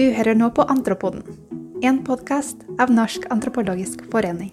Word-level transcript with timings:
Du 0.00 0.06
hører 0.16 0.32
nå 0.32 0.46
på 0.56 0.64
Antropoden, 0.72 1.20
en 1.84 1.98
podkast 2.00 2.62
av 2.80 2.88
Norsk 2.88 3.26
antropologisk 3.34 4.00
forening. 4.08 4.48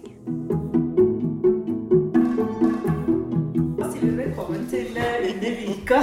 Velkommen 4.18 4.66
til 4.68 4.90
Inni 4.92 5.30
Unni 5.30 5.52
Vika. 5.62 6.02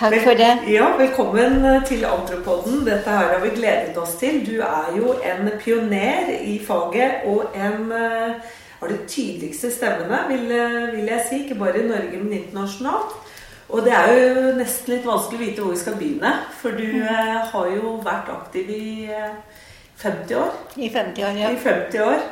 Takk 0.00 0.16
for 0.24 0.40
det. 0.40 0.50
Ja, 0.74 0.88
velkommen 0.98 1.62
eh, 1.70 1.86
til 1.86 2.02
Antropoden. 2.10 2.82
Dette 2.88 3.14
her 3.14 3.36
har 3.36 3.44
vi 3.44 3.52
gledet 3.60 3.94
oss 4.02 4.16
til. 4.18 4.42
Du 4.42 4.58
er 4.58 4.90
jo 4.98 5.14
en 5.22 5.52
pioner 5.62 6.34
i 6.40 6.58
faget 6.66 7.30
og 7.30 7.54
en 7.54 7.94
eh, 7.94 8.56
av 8.82 8.90
de 8.90 8.98
tydeligste 9.06 9.70
stemmene, 9.70 10.24
vil, 10.32 10.50
vil 10.98 11.14
jeg 11.14 11.28
si. 11.30 11.44
Ikke 11.44 11.62
bare 11.62 11.78
i 11.78 11.86
Norge, 11.94 12.24
men 12.24 12.40
internasjonalt. 12.40 13.20
Og 13.68 13.82
det 13.82 13.92
er 13.98 14.12
jo 14.14 14.42
nesten 14.60 14.94
litt 14.94 15.06
vanskelig 15.06 15.38
å 15.38 15.42
vite 15.42 15.62
hvor 15.62 15.74
vi 15.74 15.80
skal 15.80 15.96
begynne. 15.98 16.32
For 16.60 16.76
du 16.78 16.86
mm. 16.86 17.46
har 17.52 17.70
jo 17.74 17.96
vært 18.04 18.28
aktiv 18.30 18.70
i 18.70 18.86
eh, 19.10 19.32
50 19.96 20.36
år. 20.36 20.52
I 20.76 20.90
50 20.92 21.24
år, 21.24 21.38
ja. 21.40 21.50
I 21.50 21.56
50 21.56 22.00
år. 22.04 22.22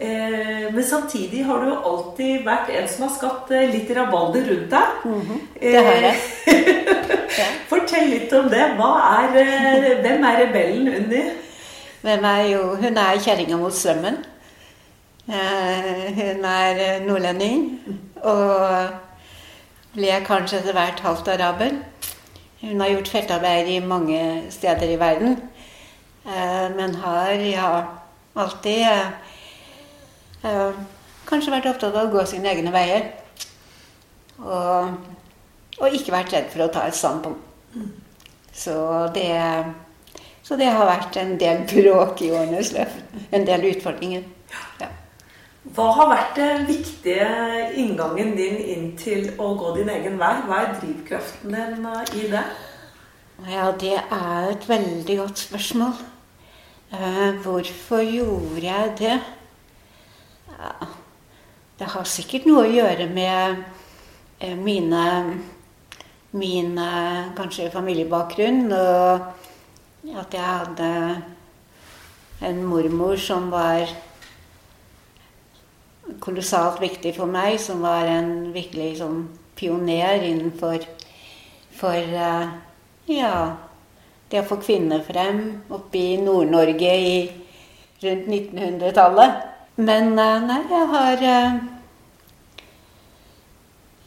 Eh, 0.00 0.68
men 0.72 0.84
samtidig 0.84 1.44
har 1.44 1.64
du 1.64 1.72
alltid 1.74 2.44
vært 2.46 2.70
en 2.78 2.88
som 2.88 3.08
har 3.08 3.14
skapt 3.16 3.52
eh, 3.52 3.68
litt 3.72 3.90
rabalder 3.96 4.46
rundt 4.52 4.72
deg. 4.72 5.04
Det 5.60 5.84
har 5.90 6.08
jeg. 6.08 6.16
Eh, 7.38 7.50
Fortell 7.70 8.08
litt 8.10 8.32
om 8.34 8.48
det. 8.50 8.58
Er, 8.58 9.36
eh, 9.38 10.00
hvem 10.02 10.24
er 10.26 10.38
rebellen 10.40 10.88
Unni? 10.90 11.20
Hvem 12.02 12.24
er 12.26 12.40
jo 12.48 12.62
Hun 12.80 12.98
er 12.98 13.20
kjerringa 13.22 13.58
mot 13.60 13.74
strømmen. 13.74 14.16
Eh, 15.28 16.08
hun 16.16 16.44
er 16.48 16.80
eh, 16.82 17.02
nordlending. 17.06 17.62
Og 18.24 19.07
ble 19.94 20.18
kanskje 20.26 20.60
etter 20.60 20.76
hvert 20.76 21.00
halvt 21.04 21.30
araber. 21.34 21.78
Hun 22.60 22.80
har 22.82 22.90
gjort 22.90 23.08
feltarbeid 23.12 23.70
i 23.70 23.78
mange 23.80 24.20
steder 24.50 24.90
i 24.90 24.98
verden. 25.00 25.38
Eh, 26.26 26.66
men 26.76 26.94
har 26.94 27.30
ja, 27.30 27.68
alltid 28.34 28.82
eh, 28.82 29.10
eh, 30.42 30.80
kanskje 31.28 31.54
vært 31.54 31.70
opptatt 31.70 31.94
av 31.94 32.08
å 32.08 32.12
gå 32.12 32.24
sine 32.26 32.50
egne 32.52 32.72
veier. 32.74 33.12
Og, 34.38 34.96
og 35.78 35.94
ikke 35.94 36.14
vært 36.14 36.34
redd 36.34 36.50
for 36.52 36.66
å 36.66 36.72
ta 36.74 36.86
et 36.86 36.98
standpunkt. 36.98 37.44
Så 38.58 38.74
det, 39.14 39.30
så 40.42 40.58
det 40.58 40.70
har 40.74 40.88
vært 40.88 41.16
en 41.20 41.36
del 41.38 41.62
bråk 41.70 42.24
i 42.26 42.32
årenes 42.34 42.72
løp. 42.74 42.96
En 43.30 43.46
del 43.46 43.70
utfordringer. 43.70 44.26
Ja. 44.82 44.90
Hva 45.76 45.88
har 45.92 46.08
vært 46.08 46.38
den 46.38 46.62
viktige 46.68 47.26
inngangen 47.76 48.30
din 48.38 48.56
inn 48.72 48.86
til 48.96 49.26
å 49.36 49.50
gå 49.58 49.74
din 49.76 49.90
egen 49.92 50.16
vei? 50.20 50.30
Hva 50.46 50.62
er 50.62 50.70
drivkraften 50.78 51.52
din 51.52 51.84
eh, 51.90 52.12
i 52.16 52.30
det? 52.32 52.44
ja, 53.52 53.66
det 53.80 53.98
er 54.00 54.48
et 54.48 54.64
veldig 54.68 55.16
godt 55.18 55.42
spørsmål. 55.42 55.92
Eh, 56.92 57.36
hvorfor 57.44 58.00
gjorde 58.00 58.64
jeg 58.64 58.94
det? 58.98 59.18
Det 61.78 61.90
har 61.92 62.08
sikkert 62.10 62.48
noe 62.48 62.64
å 62.64 62.72
gjøre 62.72 63.06
med 63.12 63.60
eh, 64.40 64.56
mine 64.56 65.04
min 66.32 66.74
kanskje 67.36 67.70
familiebakgrunn. 67.72 68.72
Og 68.72 70.16
at 70.16 70.34
jeg 70.34 70.44
hadde 70.44 70.92
en 72.48 72.64
mormor 72.64 73.16
som 73.20 73.52
var 73.52 73.88
kolossalt 76.20 76.80
viktig 76.82 77.14
for 77.16 77.30
meg. 77.30 77.58
Som 77.60 77.84
var 77.86 78.08
en 78.08 78.52
virkelig 78.54 78.98
sånn 79.02 79.26
pioner 79.58 80.22
innenfor 80.22 80.84
for, 81.78 81.94
eh, 81.94 82.48
ja, 83.06 83.56
det 84.28 84.40
å 84.40 84.46
få 84.48 84.58
kvinner 84.62 85.02
frem 85.06 85.62
oppe 85.70 85.98
i 85.98 86.16
Nord-Norge 86.20 86.94
i 86.94 87.18
rundt 88.02 88.26
1900-tallet. 88.26 89.42
Men 89.76 90.18
eh, 90.18 90.46
nei, 90.46 90.62
jeg 90.70 90.86
har 90.94 91.26
eh, 91.32 91.58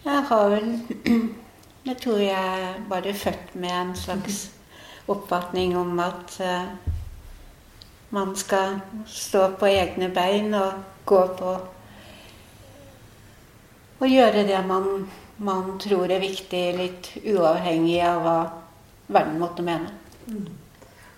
Jeg 0.02 0.24
har 0.30 0.48
vel 0.50 0.70
Jeg 1.88 1.98
tror 2.02 2.18
jeg 2.20 2.72
bare 2.90 3.14
født 3.14 3.54
med 3.56 3.72
en 3.74 3.94
slags 3.96 4.42
oppfatning 5.10 5.76
om 5.78 6.00
at 6.00 6.36
man 8.14 8.36
skal 8.38 8.76
stå 9.08 9.48
på 9.58 9.66
egne 9.66 10.12
bein 10.14 10.54
og 10.54 10.84
gå 11.10 11.22
på 11.40 11.56
Og 14.02 14.10
gjøre 14.10 14.44
det 14.48 14.60
man, 14.66 15.08
man 15.38 15.76
tror 15.82 16.10
er 16.12 16.24
viktig, 16.24 16.64
litt 16.80 17.12
uavhengig 17.22 18.00
av 18.06 18.22
hva 18.26 18.36
verden 19.12 19.40
måtte 19.42 19.66
mene. 19.66 19.92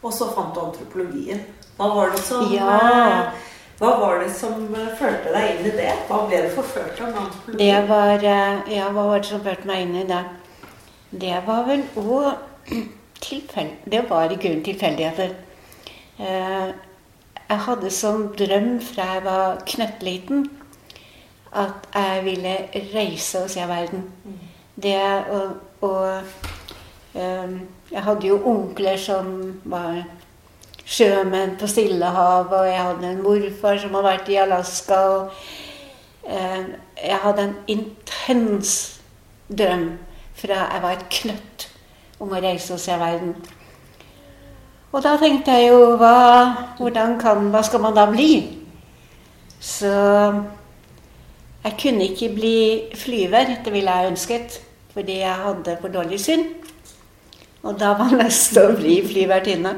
Og 0.03 0.11
så 0.11 0.27
fant 0.35 0.51
du 0.55 0.59
antropologien. 0.65 1.39
Hva 1.77 1.87
var 1.95 2.11
det 2.11 2.19
som, 2.27 2.43
Ja. 2.53 2.75
eh, 2.75 3.49
hva 3.79 3.91
var 4.01 4.19
det 4.19 4.31
som 4.35 4.67
eh, 4.75 4.89
førte 4.99 5.31
deg 5.33 5.55
inn 5.59 5.69
i 5.71 5.75
det? 5.77 5.93
Hva 6.09 6.25
ble 6.27 6.41
du 6.43 6.49
forført 6.57 6.99
av? 7.01 7.31
Det 7.57 7.71
var 7.89 8.19
eh, 8.19 8.59
Ja, 8.75 8.89
hva 8.91 9.07
var 9.09 9.19
det 9.23 9.29
som 9.31 9.41
førte 9.45 9.65
meg 9.69 9.85
inn 9.87 9.95
i 10.03 10.03
det? 10.09 10.21
Det 11.23 11.39
var 11.47 11.63
vel 11.69 11.83
òg 11.95 12.33
tilfell... 13.23 13.71
Det 13.85 14.03
var 14.09 14.31
i 14.31 14.35
grunnen 14.35 14.63
tilfeldigheter. 14.65 15.33
Jeg 16.19 17.59
hadde 17.67 17.89
som 17.93 18.27
drøm 18.37 18.75
fra 18.83 19.05
jeg 19.15 19.23
var 19.25 19.63
knøttliten 19.69 20.45
at 21.55 21.87
jeg 21.93 22.25
ville 22.25 22.57
reise 22.95 23.43
og 23.43 23.49
se 23.49 23.67
verden. 23.67 24.03
Det 24.83 24.97
og, 25.29 25.49
og 25.81 26.21
eh, 27.15 27.51
Jeg 27.91 28.03
hadde 28.03 28.27
jo 28.27 28.39
onkler 28.45 28.97
som 28.97 29.59
var 29.63 30.03
sjømenn 30.85 31.57
på 31.59 31.67
Stillehavet, 31.67 32.53
og 32.59 32.67
jeg 32.67 32.81
hadde 32.81 33.11
en 33.11 33.21
morfar 33.23 33.77
som 33.77 33.93
hadde 33.93 34.07
vært 34.07 34.29
i 34.29 34.39
Alaska. 34.41 34.95
og 34.95 35.31
um, 36.23 36.65
Jeg 37.03 37.19
hadde 37.23 37.43
en 37.43 37.55
intens 37.67 39.01
drøm 39.57 39.91
fra 40.33 40.73
jeg 40.73 40.81
var 40.81 40.91
et 40.91 41.05
knøtt 41.09 41.67
om 42.19 42.31
å 42.31 42.41
reise 42.41 42.73
og 42.73 42.81
se 42.81 42.97
verden. 42.99 43.35
Og 44.93 45.01
da 45.03 45.15
tenkte 45.17 45.53
jeg 45.57 45.71
jo 45.71 45.95
hva, 45.97 46.17
hvordan 46.77 47.17
kan, 47.21 47.47
hva 47.53 47.63
skal 47.65 47.81
man 47.81 47.95
da 47.97 48.05
bli? 48.09 48.59
Så 49.63 49.93
jeg 51.63 51.77
kunne 51.81 52.07
ikke 52.09 52.29
bli 52.35 52.57
flyver, 52.95 53.55
det 53.65 53.73
ville 53.73 53.91
jeg 53.91 54.11
ønsket, 54.11 54.59
fordi 54.93 55.19
jeg 55.19 55.35
hadde 55.45 55.77
for 55.81 55.87
dårlig 55.87 56.19
syn. 56.19 56.43
Og 57.63 57.79
da 57.79 57.93
var 57.95 58.11
lyst 58.19 58.51
til 58.53 58.67
å 58.67 58.75
bli 58.75 58.99
flyvertinne. 59.07 59.71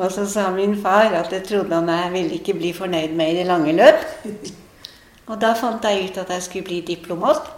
Og 0.00 0.08
så 0.14 0.24
sa 0.26 0.48
min 0.54 0.76
far 0.80 1.12
at 1.18 1.32
jeg 1.34 1.44
trodde 1.44 1.76
han 1.76 1.90
jeg 1.92 2.12
ville 2.12 2.38
ikke 2.38 2.56
bli 2.56 2.72
fornøyd 2.72 3.12
med 3.16 3.32
i 3.32 3.38
det 3.40 3.46
lange 3.46 3.74
løp. 3.76 4.04
Og 5.28 5.36
da 5.40 5.52
fant 5.54 5.84
jeg 5.84 6.08
ut 6.08 6.18
at 6.22 6.30
jeg 6.32 6.42
skulle 6.42 6.68
bli 6.70 6.80
diplomat. 6.86 7.50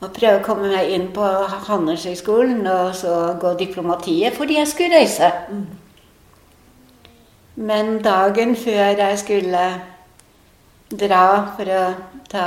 Og 0.00 0.12
prøve 0.16 0.38
å 0.38 0.44
komme 0.44 0.70
meg 0.70 0.94
inn 0.94 1.10
på 1.12 1.26
Handelshøyskolen 1.66 2.62
og 2.70 2.94
så 2.96 3.16
gå 3.40 3.52
diplomatiet 3.58 4.38
fordi 4.38 4.56
jeg 4.56 4.70
skulle 4.70 5.02
reise. 5.02 5.32
Men 7.60 7.98
dagen 8.04 8.54
før 8.56 8.94
jeg 9.02 9.18
skulle 9.20 9.64
dra 10.90 11.24
for 11.56 11.70
å 11.70 11.82
ta 12.30 12.46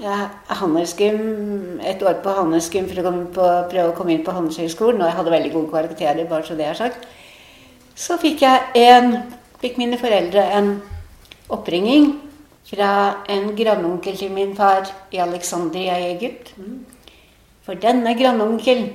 ja, 0.00 0.16
handelsgym, 0.60 1.80
et 1.80 2.02
år 2.04 2.20
på 2.24 2.34
handelsgym 2.36 2.88
for 2.90 3.00
å 3.00 3.12
på, 3.32 3.46
prøve 3.70 3.88
å 3.90 3.96
komme 3.96 4.12
inn 4.14 4.24
på 4.26 4.34
Handelshøyskolen, 4.36 5.00
og 5.00 5.08
jeg 5.08 5.18
hadde 5.20 5.32
veldig 5.32 5.52
gode 5.54 5.72
karakterer, 5.72 6.28
bare 6.28 6.44
så 6.44 6.56
det 6.58 6.68
er 6.68 6.78
sagt, 6.78 7.06
så 7.96 8.18
fikk 8.20 8.44
jeg 8.44 8.86
en, 8.90 9.16
fikk 9.62 9.78
mine 9.80 9.96
foreldre 10.00 10.44
en 10.58 10.74
oppringing 11.52 12.10
fra 12.66 12.90
en 13.32 13.52
grandonkel 13.56 14.18
til 14.18 14.34
min 14.34 14.52
far 14.58 14.84
i 15.14 15.22
Alexandria 15.22 15.96
i 16.02 16.10
Egypt. 16.10 16.52
For 17.64 17.78
denne 17.80 18.12
grandonkelen, 18.18 18.90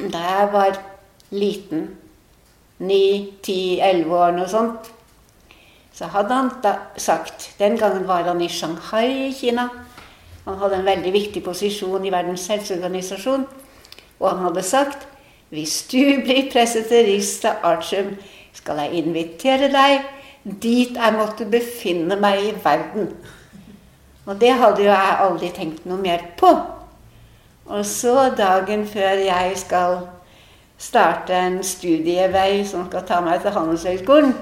da 0.00 0.22
jeg 0.24 0.48
var 0.54 0.78
liten, 1.34 1.90
ni, 2.80 3.02
ti, 3.44 3.76
elleve 3.84 4.16
år, 4.16 4.32
noe 4.38 4.48
sånt, 4.48 4.88
så 6.00 6.06
hadde 6.08 6.32
han 6.32 6.50
da 6.64 6.70
sagt 6.96 7.50
Den 7.58 7.76
gangen 7.76 8.06
var 8.08 8.22
han 8.22 8.40
i 8.40 8.48
Shanghai 8.48 9.28
i 9.28 9.32
Kina. 9.36 9.68
Han 10.46 10.56
hadde 10.56 10.78
en 10.78 10.86
veldig 10.86 11.10
viktig 11.12 11.42
posisjon 11.44 12.04
i 12.08 12.12
Verdens 12.12 12.46
helseorganisasjon. 12.48 13.42
Og 14.20 14.30
han 14.30 14.38
hadde 14.46 14.62
sagt 14.64 15.04
hvis 15.52 15.82
du 15.92 16.22
blir 16.24 16.46
preseterist 16.48 17.44
av 17.44 17.66
Artium, 17.74 18.14
skal 18.56 18.80
jeg 18.80 19.02
invitere 19.02 19.68
deg 19.68 20.06
dit 20.62 20.96
jeg 20.96 21.16
måtte 21.18 21.44
befinne 21.44 22.16
meg 22.16 22.46
i 22.46 22.54
verden. 22.64 23.10
Og 24.24 24.40
det 24.40 24.54
hadde 24.56 24.86
jo 24.86 24.88
jeg 24.88 25.18
aldri 25.26 25.50
tenkt 25.52 25.84
noe 25.84 26.00
mer 26.00 26.24
på. 26.40 26.54
Og 27.66 27.84
så 27.86 28.30
dagen 28.38 28.86
før 28.88 29.20
jeg 29.26 29.52
skal 29.66 29.98
starte 30.80 31.36
en 31.36 31.60
studievei 31.60 32.64
som 32.64 32.88
skal 32.88 33.04
ta 33.04 33.20
meg 33.20 33.44
til 33.44 33.52
Handelshøyskolen, 33.58 34.32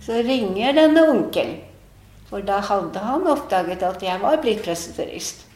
så 0.00 0.20
ringer 0.24 0.72
denne 0.76 1.04
onkelen. 1.10 1.58
For 2.30 2.44
da 2.46 2.60
hadde 2.62 3.00
han 3.02 3.26
oppdaget 3.26 3.82
at 3.82 4.02
jeg 4.06 4.20
var 4.22 4.38
blitt 4.42 4.62
preseterist. 4.62 5.46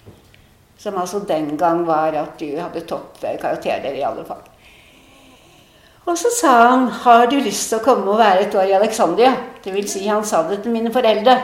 Som 0.79 0.99
altså 0.99 1.21
den 1.29 1.55
gang 1.57 1.85
var 1.87 2.17
at 2.19 2.35
du 2.41 2.49
hadde 2.59 2.83
topp 2.89 3.21
karakterer 3.23 3.95
i 3.95 4.03
alle 4.03 4.25
fag. 4.27 4.51
Og 6.05 6.19
så 6.19 6.29
sa 6.41 6.69
han 6.69 6.89
'Har 6.89 7.27
du 7.27 7.37
lyst 7.37 7.69
til 7.69 7.79
å 7.79 7.85
komme 7.85 8.11
og 8.11 8.19
være 8.19 8.41
et 8.41 8.55
år 8.55 8.69
i 8.69 8.79
Alexandria?' 8.81 9.37
Det 9.65 9.73
vil 9.73 9.89
si, 9.89 10.07
han 10.07 10.25
sa 10.25 10.43
det 10.49 10.63
til 10.63 10.73
mine 10.73 10.93
foreldre. 10.93 11.43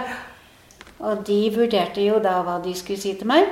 Og 0.98 1.26
de 1.26 1.56
vurderte 1.56 2.00
jo 2.00 2.18
da 2.18 2.42
hva 2.42 2.58
de 2.64 2.74
skulle 2.74 3.00
si 3.00 3.14
til 3.14 3.26
meg. 3.26 3.46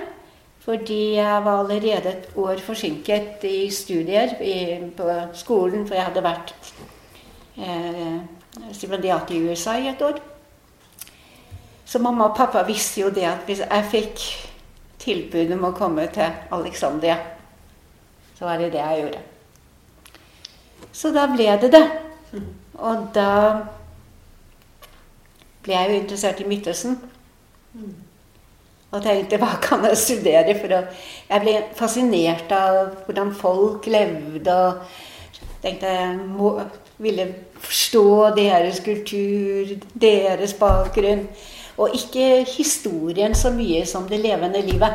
Fordi 0.60 1.14
jeg 1.14 1.44
var 1.44 1.60
allerede 1.60 2.08
et 2.08 2.28
år 2.36 2.58
forsinket 2.58 3.44
i 3.44 3.70
studier 3.70 4.34
i, 4.42 4.90
på 4.96 5.04
skolen, 5.32 5.86
for 5.86 5.94
jeg 5.94 6.04
hadde 6.04 6.22
vært 6.22 6.54
eh, 7.58 8.18
stipendiat 8.72 9.30
i 9.30 9.40
USA 9.48 9.78
i 9.78 9.88
et 9.88 10.02
år. 10.02 10.20
Så 11.88 11.98
mamma 11.98 12.28
og 12.28 12.36
pappa 12.36 12.62
visste 12.68 13.00
jo 13.00 13.10
det 13.10 13.24
at 13.24 13.46
hvis 13.48 13.62
jeg 13.64 13.90
fikk 13.90 14.24
tilbud 15.00 15.54
om 15.56 15.68
å 15.70 15.74
komme 15.76 16.04
til 16.12 16.34
Alexandria, 16.52 17.16
så 18.36 18.44
var 18.44 18.60
det 18.60 18.72
det 18.74 18.82
jeg 18.82 19.02
gjorde. 19.02 19.22
Så 20.92 21.12
da 21.14 21.26
ble 21.30 21.48
det 21.62 21.72
det. 21.72 21.86
Og 22.78 23.08
da 23.14 23.30
ble 25.64 25.74
jeg 25.74 25.90
jo 25.90 26.02
interessert 26.02 26.42
i 26.42 26.46
Midtøsten. 26.48 26.98
Og 28.88 29.02
tenkte 29.04 29.40
hva 29.40 29.50
kan 29.60 29.84
jeg 29.84 30.00
studere 30.00 30.54
for 30.56 30.72
å 30.72 30.84
Jeg 31.28 31.42
ble 31.44 31.56
fascinert 31.76 32.52
av 32.56 32.78
hvordan 33.06 33.34
folk 33.36 33.86
levde. 33.86 34.54
og 34.54 34.82
tenkte 35.62 35.86
jeg 35.86 36.16
må, 36.16 36.54
ville 36.98 37.26
forstå 37.60 38.30
deres 38.36 38.80
kultur, 38.84 39.76
deres 40.00 40.54
bakgrunn. 40.58 41.26
Og 41.78 41.94
ikke 41.94 42.44
historien 42.56 43.34
så 43.38 43.52
mye 43.54 43.84
som 43.86 44.08
det 44.08 44.18
levende 44.20 44.62
livet. 44.66 44.94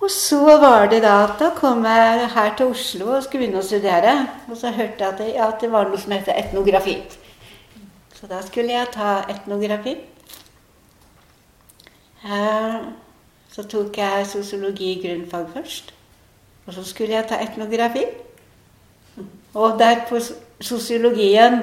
Og 0.00 0.10
så 0.10 0.56
var 0.58 0.88
det 0.88 1.02
da 1.04 1.12
at 1.26 1.36
da 1.38 1.50
kom 1.56 1.84
jeg 1.84 2.28
her 2.34 2.54
til 2.56 2.72
Oslo 2.72 3.10
og 3.14 3.22
skulle 3.22 3.44
begynne 3.44 3.60
å 3.60 3.66
studere. 3.66 4.14
Og 4.48 4.56
så 4.56 4.72
hørte 4.72 5.04
jeg 5.04 5.12
at 5.12 5.18
det, 5.20 5.32
at 5.36 5.60
det 5.60 5.70
var 5.72 5.90
noe 5.90 6.00
som 6.00 6.14
heter 6.16 6.40
etnografi. 6.40 6.96
Så 8.16 8.28
da 8.30 8.40
skulle 8.44 8.72
jeg 8.72 8.88
ta 8.92 9.20
etnografi. 9.32 9.94
Eh, 12.24 12.80
så 13.52 13.64
tok 13.68 13.96
jeg 13.98 14.26
sosiologi 14.28 14.94
grunnfag 15.04 15.46
først. 15.54 15.94
Og 16.66 16.74
så 16.74 16.84
skulle 16.84 17.14
jeg 17.14 17.28
ta 17.28 17.38
etnografi. 17.44 18.04
Og 19.54 19.78
der 19.78 20.04
på 20.08 20.18
sosiologien, 20.60 21.60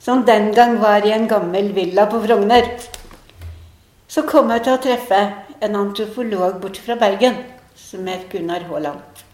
som 0.00 0.24
den 0.26 0.52
gang 0.54 0.76
var 0.80 1.06
i 1.06 1.12
en 1.14 1.28
gammel 1.28 1.72
villa 1.74 2.06
på 2.06 2.20
Frogner, 2.22 2.68
så 4.08 4.22
kom 4.22 4.52
jeg 4.54 4.62
til 4.64 4.76
å 4.76 4.82
treffe 4.82 5.20
en 5.60 5.78
antropolog 5.78 6.60
borte 6.62 6.82
fra 6.84 6.94
Bergen 7.00 7.40
som 7.76 8.06
het 8.06 8.28
Gunnar 8.30 8.68
Haaland. 8.68 9.24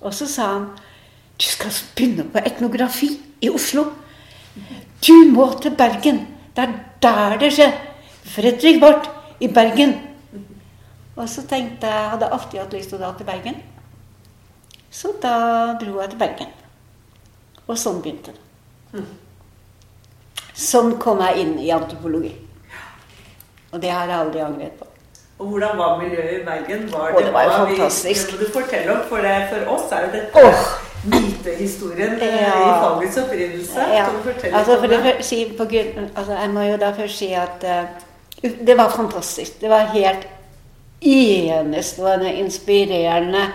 Og 0.00 0.14
så 0.14 0.28
sa 0.30 0.52
han 0.54 0.68
du 1.40 1.46
skal 1.48 1.72
begynne 1.96 2.26
på 2.28 2.42
etnografi 2.44 3.08
i 3.40 3.48
Oslo. 3.48 3.86
Du 5.00 5.14
må 5.32 5.46
til 5.62 5.72
Bergen. 5.76 6.26
Det 6.56 6.66
er 6.66 6.74
der 7.02 7.38
det 7.40 7.52
skjer. 7.56 7.72
Fredrik 8.34 8.80
Barth 8.80 9.08
i 9.40 9.48
Bergen. 9.48 9.94
Og 11.16 11.28
så 11.28 11.46
tenkte 11.48 11.88
jeg 11.88 12.10
hadde 12.12 12.28
alltid 12.28 12.60
hatt 12.60 12.76
lyst 12.76 12.92
til 12.92 13.00
å 13.00 13.02
dra 13.06 13.12
til 13.16 13.28
Bergen. 13.28 13.56
Så 14.90 15.14
da 15.22 15.36
dro 15.80 16.00
jeg 16.02 16.12
til 16.12 16.20
Bergen. 16.20 16.59
Og 17.70 17.78
sånn 17.78 18.00
begynte 18.02 18.34
det. 18.34 19.04
Sånn 20.60 20.96
kom 21.00 21.22
jeg 21.24 21.44
inn 21.44 21.58
i 21.62 21.70
antropologi. 21.72 22.32
Og 23.70 23.78
det 23.80 23.92
har 23.94 24.10
jeg 24.10 24.18
aldri 24.18 24.42
angret 24.44 24.78
på. 24.80 24.88
Og 25.40 25.52
hvordan 25.54 25.78
var 25.78 25.94
miljøet 26.02 26.32
i 26.34 26.44
Bergen? 26.44 26.82
Var 26.92 27.14
det, 27.14 27.24
det 27.24 27.32
var 27.32 27.46
jo 27.46 27.52
fantastisk. 27.62 28.32
vi- 28.32 28.38
du 28.44 28.50
fortelle 28.52 28.92
om, 28.92 29.04
for, 29.08 29.22
det, 29.24 29.36
for 29.52 29.70
oss 29.76 29.92
er 29.92 30.02
jo 30.04 30.10
dette 30.16 30.42
oh. 30.42 30.64
mytehistorien 31.14 32.18
eh, 32.20 32.34
Ja. 32.42 32.50
i 32.58 32.74
fagets 32.82 33.16
opprinnelse. 33.22 33.86
Ja. 33.94 34.04
Kan 34.04 34.18
du 34.18 34.22
fortelle 34.32 34.58
Altså, 34.58 34.76
for 34.80 34.86
det, 34.86 34.98
det? 35.04 35.14
si, 35.24 35.38
på 35.58 35.64
grunn, 35.70 36.10
altså, 36.16 36.32
jeg 36.42 36.50
må 36.50 36.66
jo 36.66 36.76
da 36.82 36.90
først 36.98 37.18
si 37.22 37.30
at 37.32 37.64
uh, 37.64 38.50
det 38.66 38.76
var 38.76 38.90
fantastisk. 38.90 39.60
Det 39.60 39.70
var 39.70 39.88
helt 39.94 40.26
enestående 41.00 42.34
inspirerende. 42.34 43.46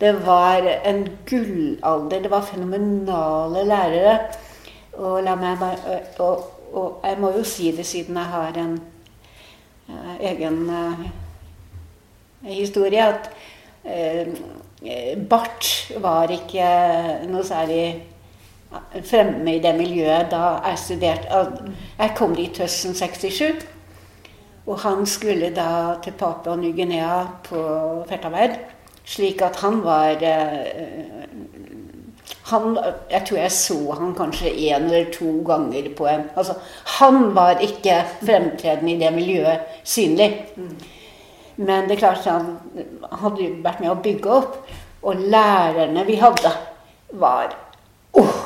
Det 0.00 0.26
var 0.26 0.62
en 0.84 1.08
gullalder. 1.26 2.22
Det 2.22 2.30
var 2.30 2.42
fenomenale 2.42 3.64
lærere. 3.66 4.18
Og, 4.92 5.22
bare, 5.24 5.76
og, 6.18 6.44
og 6.72 7.00
jeg 7.04 7.16
må 7.20 7.30
jo 7.36 7.44
si 7.44 7.72
det 7.76 7.86
siden 7.86 8.16
jeg 8.16 8.24
har 8.24 8.52
en 8.58 8.80
uh, 9.88 10.20
egen 10.20 10.70
uh, 10.70 11.06
historie, 12.42 13.06
at 13.06 13.30
uh, 13.84 15.28
bart 15.30 15.92
var 16.00 16.30
ikke 16.30 16.70
noe 17.30 17.44
særlig 17.44 18.04
fremme 19.04 19.56
i 19.56 19.62
det 19.62 19.74
miljøet 19.74 20.30
da 20.30 20.42
jeg 20.66 20.78
studerte. 20.78 21.44
Jeg 21.98 22.14
kom 22.16 22.34
dit 22.36 22.58
høsten 22.58 22.94
67. 22.94 23.66
Og 24.68 24.78
han 24.78 25.06
skulle 25.06 25.54
da 25.56 25.96
til 26.04 26.12
Papua 26.12 26.56
Ny-Guinea 26.56 27.22
på 27.44 27.60
feltarbeid. 28.08 28.58
Slik 29.08 29.42
at 29.42 29.56
han 29.62 29.80
var 29.84 30.20
eh, 30.20 31.24
han, 32.50 32.78
Jeg 33.10 33.24
tror 33.28 33.38
jeg 33.38 33.52
så 33.52 33.78
han 34.00 34.14
kanskje 34.16 34.52
én 34.52 34.88
eller 34.88 35.08
to 35.12 35.30
ganger 35.46 35.88
på 35.96 36.06
en 36.08 36.26
Altså, 36.36 36.58
han 36.98 37.34
var 37.34 37.62
ikke 37.64 38.02
fremtredende 38.20 38.92
i 38.92 38.98
det 39.00 39.12
miljøet 39.14 39.80
synlig. 39.84 40.30
Men 41.56 41.88
det 41.88 41.96
er 41.96 42.04
klart 42.04 42.28
han 42.28 42.58
hadde 43.22 43.48
vært 43.64 43.80
med 43.80 43.90
å 43.90 44.02
bygge 44.02 44.30
opp. 44.30 44.60
Og 45.02 45.16
lærerne 45.32 46.04
vi 46.06 46.18
hadde, 46.18 46.52
var 47.10 47.54
oh, 48.18 48.38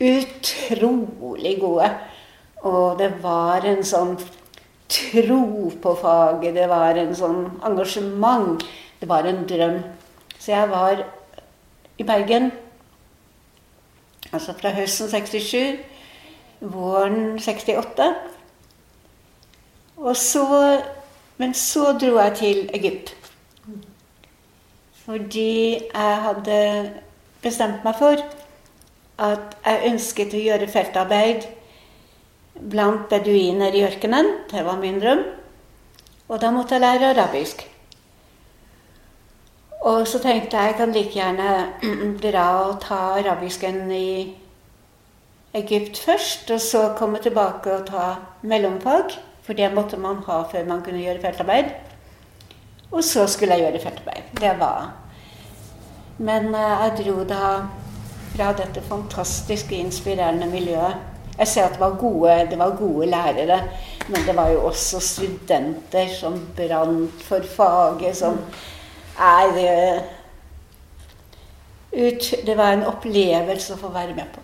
utrolig 0.00 1.54
gode. 1.60 1.90
Og 2.66 2.98
det 2.98 3.10
var 3.22 3.64
en 3.68 3.82
sånn 3.86 4.16
tro 4.90 5.70
på 5.82 5.94
faget, 6.00 6.54
det 6.56 6.66
var 6.68 6.98
en 6.98 7.14
sånn 7.16 7.44
engasjement. 7.66 8.64
Det 9.00 9.08
var 9.08 9.24
en 9.24 9.46
drøm. 9.48 9.78
Så 10.38 10.52
jeg 10.52 10.70
var 10.70 11.04
i 11.98 12.02
Bergen 12.02 12.50
altså 14.32 14.52
fra 14.52 14.70
høsten 14.70 15.08
67, 15.08 15.78
våren 16.60 17.38
68. 17.38 18.14
Og 19.96 20.16
så 20.16 20.80
Men 21.40 21.54
så 21.54 21.92
dro 21.96 22.18
jeg 22.18 22.36
til 22.36 22.70
Egypt. 22.74 23.16
Fordi 24.92 25.72
jeg 25.94 26.16
hadde 26.22 26.90
bestemt 27.42 27.84
meg 27.84 27.96
for 27.96 28.20
at 29.18 29.56
jeg 29.64 29.92
ønsket 29.92 30.36
å 30.36 30.42
gjøre 30.44 30.68
feltarbeid 30.68 31.46
blant 32.60 33.08
beduiner 33.08 33.72
i 33.72 33.86
ørkenen. 33.88 34.28
Det 34.52 34.66
var 34.68 34.76
min 34.84 35.00
drøm. 35.00 35.24
Og 36.28 36.40
da 36.44 36.52
måtte 36.52 36.76
jeg 36.76 36.84
lære 36.84 37.14
arabisk. 37.14 37.69
Og 39.80 40.04
så 40.08 40.18
tenkte 40.20 40.56
jeg 40.56 40.72
jeg 40.72 40.76
kan 40.76 40.92
like 40.92 41.14
gjerne 41.14 42.16
dra 42.22 42.46
og 42.66 42.80
ta 42.84 43.00
arabisken 43.16 43.90
i 43.92 44.36
Egypt 45.56 45.98
først, 45.98 46.50
og 46.50 46.60
så 46.60 46.82
komme 46.98 47.18
tilbake 47.18 47.72
og 47.72 47.86
ta 47.88 48.14
mellomfag. 48.42 49.16
For 49.42 49.56
det 49.56 49.72
måtte 49.74 49.96
man 49.96 50.20
ha 50.26 50.42
før 50.50 50.66
man 50.68 50.82
kunne 50.84 51.00
gjøre 51.00 51.22
feltarbeid. 51.22 51.70
Og 52.92 53.04
så 53.04 53.26
skulle 53.26 53.56
jeg 53.56 53.70
gjøre 53.70 53.82
feltarbeid. 53.82 54.34
Det 54.40 54.52
var 54.58 54.92
Men 56.18 56.54
eh, 56.54 56.82
jeg 56.84 56.96
dro 56.98 57.24
da 57.24 57.44
fra 58.34 58.52
dette 58.52 58.82
fantastiske, 58.84 59.74
inspirerende 59.74 60.46
miljøet. 60.46 60.94
Jeg 61.38 61.48
ser 61.48 61.64
at 61.64 61.72
det 61.72 61.80
var 61.80 61.96
gode, 61.96 62.34
det 62.50 62.58
var 62.58 62.76
gode 62.76 63.06
lærere, 63.06 63.62
men 64.08 64.26
det 64.26 64.36
var 64.36 64.50
jo 64.52 64.66
også 64.68 65.00
studenter 65.00 66.08
som 66.12 66.36
brant 66.56 67.22
for 67.24 67.46
faget, 67.56 68.16
som 68.16 68.36
er 69.18 70.02
ut, 71.92 72.34
Det 72.46 72.56
var 72.56 72.72
en 72.72 72.86
opplevelse 72.86 73.74
å 73.74 73.80
få 73.80 73.90
være 73.94 74.14
med 74.14 74.28
på. 74.34 74.40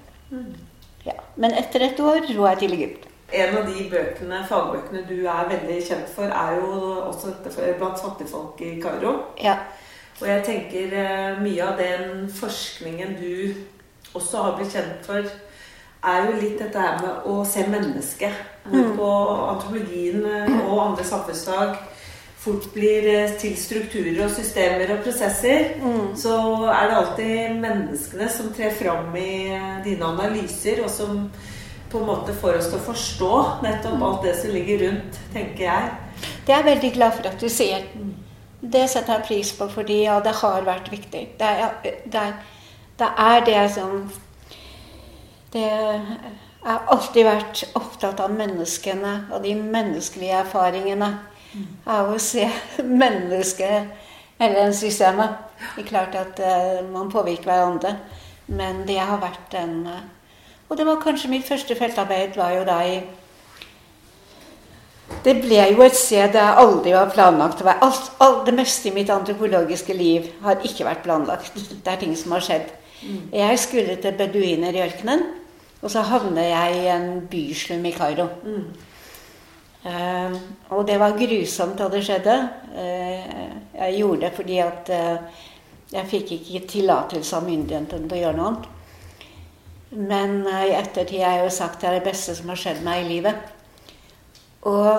Ja. 1.07 1.19
Men 1.37 1.55
etter 1.55 1.85
et 1.87 2.01
år 2.01 2.25
dro 2.27 2.47
jeg 2.49 2.59
til 2.59 2.73
Egypt. 2.75 3.07
En 3.33 3.57
av 3.59 3.67
de 3.67 3.89
bøkene, 3.91 4.43
fagbøkene 4.49 5.03
du 5.09 5.27
er 5.27 5.49
veldig 5.51 5.81
kjent 5.83 6.11
for, 6.15 6.31
er 6.31 6.59
jo 6.61 7.01
også 7.09 7.35
dette 7.45 7.73
blant 7.79 7.99
fattigfolk 7.99 8.61
i 8.63 8.77
Kairo. 8.83 9.17
Ja. 9.43 9.57
Og 10.21 10.29
jeg 10.29 10.45
tenker 10.47 10.95
eh, 10.97 11.41
mye 11.43 11.65
av 11.67 11.79
den 11.79 12.31
forskningen 12.33 13.17
du 13.21 14.15
også 14.17 14.43
har 14.43 14.55
blitt 14.57 14.73
kjent 14.73 15.03
for, 15.05 15.27
er 16.07 16.23
jo 16.25 16.39
litt 16.39 16.61
dette 16.63 16.81
her 16.81 17.03
med 17.03 17.27
å 17.29 17.43
se 17.45 17.67
mennesket. 17.69 18.45
Hvor 18.67 18.95
på 18.97 19.11
antropologien 19.51 20.25
eh, 20.27 20.57
og 20.71 20.81
andre 20.87 21.05
samfunnsfag 21.05 21.77
fort 22.47 22.69
blir 22.75 23.07
eh, 23.11 23.35
til 23.41 23.57
strukturer 23.59 24.23
og 24.25 24.33
systemer 24.37 24.93
og 24.95 25.03
prosesser, 25.05 25.75
så 26.19 26.37
er 26.71 26.89
det 26.89 26.99
alltid 27.01 27.61
menneskene 27.63 28.29
som 28.31 28.53
trer 28.55 28.75
fram 28.77 29.15
i 29.19 29.31
eh, 29.51 29.73
dine 29.87 30.13
analyser, 30.13 30.85
og 30.85 30.93
som 30.93 31.27
på 31.91 32.01
en 32.01 32.09
måte 32.09 32.35
får 32.37 32.61
oss 32.61 32.71
til 32.71 32.79
å 32.79 32.87
forstå 32.87 33.33
nettopp 33.65 34.05
alt 34.09 34.25
det 34.27 34.37
som 34.39 34.55
ligger 34.55 34.85
rundt, 34.87 35.19
tenker 35.35 35.67
jeg. 35.67 35.91
Det 36.47 36.55
er 36.55 36.63
jeg 36.63 36.71
veldig 36.71 36.93
glad 36.97 37.19
for 37.19 37.31
at 37.31 37.43
du 37.43 37.49
sier. 37.53 37.87
Det 38.61 38.87
setter 38.91 39.19
jeg 39.19 39.29
pris 39.29 39.53
på, 39.55 39.69
fordi 39.71 40.01
ja, 40.05 40.17
det 40.25 40.35
har 40.41 40.67
vært 40.67 40.91
viktig. 40.91 41.23
Det 41.39 41.53
er, 41.67 41.77
det 41.85 42.23
er, 42.23 42.35
det 42.99 43.13
er 43.27 43.47
det 43.47 43.63
som 43.75 43.99
det, 45.53 45.63
Jeg 45.63 46.73
har 46.73 46.89
alltid 46.91 47.27
vært 47.29 47.63
opptatt 47.79 48.21
av 48.21 48.33
menneskene 48.35 49.13
og 49.31 49.45
de 49.45 49.55
menneskelige 49.55 50.41
erfaringene. 50.41 51.13
Av 51.87 52.11
å 52.13 52.19
se 52.23 52.49
mennesket 52.83 54.41
eller 54.41 54.73
systemet. 54.77 55.39
Det 55.77 55.85
er 55.85 55.89
klart 55.89 56.17
at 56.19 56.41
uh, 56.43 56.83
man 56.93 57.11
påvirker 57.13 57.49
hverandre, 57.49 57.95
men 58.47 58.83
det 58.89 58.99
har 58.99 59.23
vært 59.23 59.55
en 59.57 59.79
uh, 59.89 60.03
Og 60.69 60.77
det 60.77 60.87
var 60.87 60.99
kanskje 60.99 61.31
mitt 61.31 61.47
første 61.47 61.77
feltarbeid 61.79 62.37
var 62.37 62.51
jo 62.57 62.65
da 62.67 62.81
i 62.83 62.99
det 65.23 65.37
ble 65.43 65.61
jo 65.71 65.85
et 65.85 65.95
sted 65.95 66.35
jeg 66.35 66.59
aldri 66.63 66.93
var 66.95 67.13
planlagt 67.15 67.63
å 67.63 67.67
være. 67.69 67.87
Alt, 67.87 68.09
alt, 68.23 68.41
det 68.49 68.55
meste 68.57 68.91
i 68.91 68.95
mitt 68.95 69.11
antropologiske 69.11 69.95
liv 69.95 70.27
har 70.43 70.63
ikke 70.67 70.87
vært 70.87 71.05
planlagt. 71.05 71.55
Det 71.55 71.93
er 71.93 72.01
ting 72.01 72.15
som 72.19 72.35
har 72.35 72.43
skjedd. 72.43 72.73
Mm. 73.03 73.21
Jeg 73.35 73.61
skulle 73.63 73.97
til 74.03 74.17
beduiner 74.19 74.75
i 74.75 74.83
ørkenen, 74.83 75.23
og 75.83 75.93
så 75.93 76.03
havner 76.09 76.49
jeg 76.51 76.79
i 76.81 76.91
en 76.91 77.09
byslum 77.31 77.87
i 77.87 77.95
Kairo. 77.95 78.27
Uh, 79.87 80.35
og 80.75 80.87
det 80.89 80.97
var 80.99 81.15
grusomt 81.19 81.79
da 81.79 81.87
det 81.93 82.03
skjedde. 82.03 82.37
Eh, 82.75 83.35
jeg 83.77 83.99
gjorde 84.01 84.25
det 84.25 84.31
fordi 84.35 84.57
at 84.59 84.89
eh, 84.93 85.45
jeg 85.93 86.11
fikk 86.11 86.33
ikke 86.35 86.63
tillatelse 86.73 87.37
av 87.39 87.47
myndighetene 87.47 88.09
til 88.09 88.17
å 88.17 88.23
gjøre 88.23 88.37
noe 88.37 88.49
annet. 88.51 88.73
Men 90.11 90.35
i 90.43 90.75
ettertid 90.75 91.23
har 91.23 91.39
jeg 91.39 91.45
jo 91.47 91.53
sagt 91.55 91.81
det 91.81 91.89
er 91.89 91.95
det 92.01 92.09
beste 92.09 92.35
som 92.37 92.51
har 92.51 92.59
skjedd 92.61 92.83
meg 92.85 93.05
i 93.05 93.09
livet. 93.15 93.53
Og, 94.67 94.91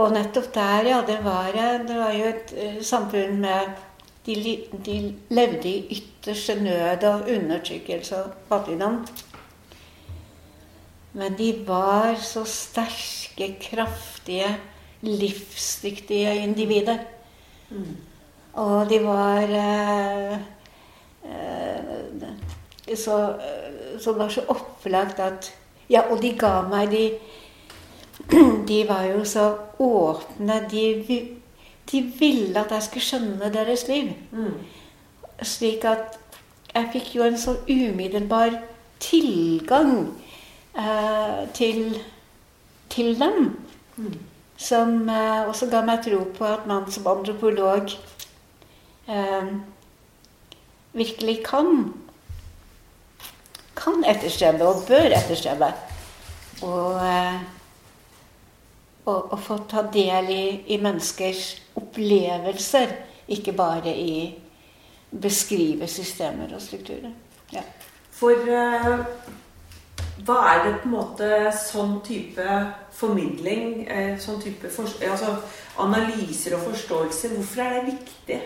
og 0.00 0.14
nettopp 0.16 0.48
der, 0.54 0.88
ja, 0.88 1.02
det 1.06 1.18
var, 1.26 1.52
det 1.84 1.98
var 2.00 2.16
jo 2.16 2.30
et 2.32 2.54
uh, 2.56 2.78
samfunn 2.80 3.36
med 3.44 3.76
de, 4.26 4.56
de, 4.86 4.96
levde 5.28 5.68
i 5.68 6.00
ytterste 6.00 6.56
nød 6.62 7.04
og 7.04 7.28
undertrykkelse 7.36 8.22
og 8.24 8.32
fattigdom. 8.48 9.02
Men 11.16 11.36
de 11.38 11.52
var 11.66 12.18
så 12.20 12.44
sterke, 12.44 13.54
kraftige, 13.60 14.50
livsdyktige 15.00 16.34
individer. 16.42 16.98
Mm. 17.70 17.96
Og 18.52 18.90
de 18.90 18.98
var 19.04 19.42
eh, 19.42 20.34
eh, 21.24 22.96
så, 22.96 23.16
så 24.00 24.12
var 24.12 24.28
så 24.28 24.44
opplagt 24.48 25.20
at 25.20 25.54
Ja, 25.90 26.00
og 26.10 26.18
de 26.22 26.32
ga 26.34 26.64
meg 26.66 26.90
de 26.90 27.02
de 28.68 28.78
var 28.88 29.04
jo 29.06 29.24
så 29.24 29.44
åpne. 29.78 30.60
De, 30.70 30.84
de 31.92 32.00
ville 32.18 32.58
at 32.60 32.72
jeg 32.74 32.82
skulle 32.82 33.06
skjønne 33.06 33.52
deres 33.54 33.86
liv. 33.88 34.10
Mm. 34.32 34.56
Slik 35.42 35.84
at 35.84 36.18
jeg 36.74 36.90
fikk 36.92 37.14
jo 37.16 37.22
en 37.24 37.38
så 37.38 37.54
umiddelbar 37.68 38.58
tilgang 39.00 40.08
eh, 40.78 41.48
til, 41.54 42.02
til, 42.88 43.14
dem. 43.20 43.56
Mm. 43.96 44.18
Som 44.56 45.08
eh, 45.08 45.48
også 45.48 45.70
ga 45.72 45.82
meg 45.84 46.04
tro 46.04 46.22
på 46.36 46.48
at 46.48 46.66
man 46.68 46.90
som 46.92 47.06
antropolog 47.10 47.92
eh, 49.08 49.52
virkelig 50.96 51.40
kan 51.44 51.92
kan 53.76 54.04
etterstrebe 54.08 54.64
og 54.64 54.86
bør 54.88 55.12
etterstrebe. 55.18 55.68
Og 56.64 57.00
og, 59.06 59.32
og 59.32 59.40
få 59.42 59.58
ta 59.70 59.84
del 59.92 60.30
i, 60.34 60.44
i, 60.74 60.78
menneskers 60.82 61.44
opplevelser, 61.78 62.94
ikke 63.28 63.54
bare 63.56 63.92
i 63.94 64.34
beskrive 65.10 65.86
systemer 65.90 66.54
og 66.54 66.62
strukturer. 66.62 67.12
Ja. 67.52 67.62
For 68.16 68.34
uh, 68.50 69.04
hva 70.24 70.36
er 70.52 70.62
det 70.64 70.74
på 70.80 70.88
en 70.88 70.94
måte 70.96 71.30
sånn 71.60 71.98
type 72.06 72.44
formidling, 72.96 73.82
uh, 73.90 74.14
sånn 74.22 74.40
type 74.40 74.70
altså, 74.70 75.34
analyser 75.82 76.56
og 76.56 76.68
forståelser, 76.70 77.34
hvorfor 77.36 77.64
er 77.64 77.74
det 77.76 77.90
viktig? 77.90 78.38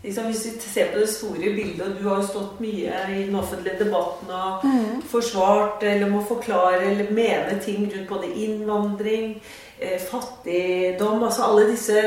Liksom, 0.00 0.30
hvis 0.30 0.44
vi 0.46 0.52
ser 0.64 0.92
på 0.94 1.00
det 1.02 1.08
store 1.12 1.50
bildet, 1.56 1.82
og 1.84 1.98
du 1.98 2.06
har 2.08 2.22
jo 2.22 2.28
stått 2.28 2.60
mye 2.64 3.00
i 3.12 3.24
den 3.26 3.34
offentlige 3.36 3.82
debatten 3.82 4.30
og 4.32 4.62
mm. 4.64 5.02
forsvart 5.10 5.82
eller 5.84 6.08
må 6.08 6.22
forklare 6.24 6.86
eller 6.88 7.10
mene 7.12 7.58
ting 7.60 7.84
rundt 7.84 8.08
både 8.08 8.30
innvandring, 8.46 9.34
Eh, 9.82 10.00
fattigdom 10.00 11.22
Altså 11.24 11.42
alle 11.42 11.70
disse 11.70 12.00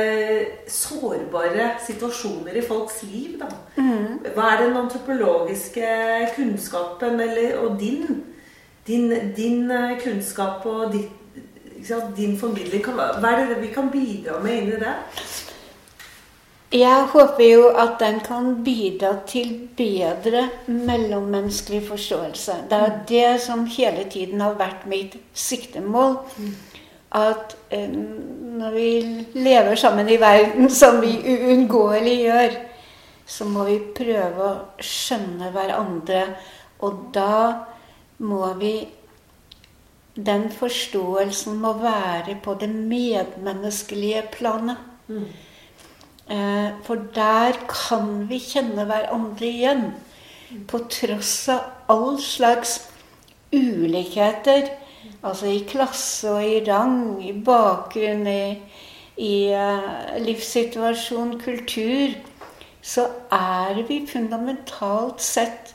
sårbare 0.69 1.72
situasjoner 1.81 2.60
i 2.60 2.62
folks 2.62 3.00
liv. 3.03 3.39
Da. 3.39 3.48
Mm. 3.81 4.19
Hva 4.36 4.51
er 4.51 4.62
den 4.62 4.77
antropologiske 4.77 5.88
kunnskapen 6.36 7.17
eller, 7.19 7.57
og 7.63 7.79
din, 7.79 8.22
din, 8.88 9.10
din 9.36 9.72
eh, 9.72 9.98
kunnskap 10.04 10.66
og 10.66 10.94
ditt, 10.94 11.12
din 12.18 12.38
formidling? 12.40 12.84
Hva 12.86 13.32
er 13.32 13.48
det 13.54 13.62
vi 13.62 13.72
kan 13.74 13.90
bidra 13.92 14.40
med 14.44 14.62
inn 14.62 14.75
i 14.75 14.84
det? 14.84 14.94
Jeg 16.74 17.06
håper 17.13 17.44
jo 17.46 17.68
at 17.78 18.00
den 18.02 18.20
kan 18.25 18.63
bidra 18.66 19.12
til 19.30 19.70
bedre 19.78 20.48
mellommenneskelig 20.66 21.84
forståelse. 21.88 22.63
Det 22.70 22.78
er 22.78 22.94
mm. 22.96 23.02
det 23.10 23.42
som 23.42 23.66
hele 23.66 24.08
tiden 24.10 24.42
har 24.42 24.58
vært 24.58 24.88
mitt 24.90 25.20
siktemål. 25.34 26.18
Mm 26.38 26.54
at 27.13 27.56
eh, 27.70 27.90
når 27.90 28.72
vi 28.72 28.90
lever 29.34 29.75
sammen 29.75 30.10
i 30.10 30.18
verden, 30.18 30.70
som 30.70 31.02
vi 31.02 31.13
uunngåelig 31.22 32.16
gjør, 32.22 32.56
så 33.25 33.46
må 33.46 33.68
vi 33.68 33.78
prøve 33.96 34.48
å 34.48 34.82
skjønne 34.84 35.52
hverandre. 35.54 36.24
Og 36.84 37.10
da 37.16 37.36
må 38.24 38.53
vi 38.60 38.74
Den 40.13 40.44
forståelsen 40.53 41.56
må 41.58 41.72
være 41.82 42.36
på 42.44 42.53
det 42.62 42.70
medmenneskelige 42.70 44.22
planet. 44.32 44.77
Mm. 45.08 45.24
Eh, 46.30 46.70
for 46.86 47.01
der 47.15 47.58
kan 47.65 48.30
vi 48.30 48.38
kjenne 48.38 48.86
hverandre 48.86 49.48
igjen. 49.48 49.82
På 50.70 50.84
tross 50.86 51.50
av 51.50 51.65
all 51.89 52.22
slags 52.22 52.75
ulikheter 53.50 54.70
Altså 55.24 55.48
i 55.51 55.63
klasse 55.68 56.32
og 56.32 56.44
i 56.44 56.60
rang, 56.68 57.20
i 57.24 57.32
bakgrunn, 57.46 58.25
i, 58.27 58.56
i 59.24 59.36
uh, 59.56 60.18
livssituasjon, 60.24 61.38
kultur, 61.44 62.15
så 62.84 63.08
er 63.32 63.80
vi 63.88 64.01
fundamentalt 64.08 65.24
sett 65.24 65.74